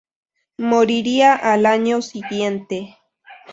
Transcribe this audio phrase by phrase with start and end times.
[0.57, 2.97] Moriría al año siguiente.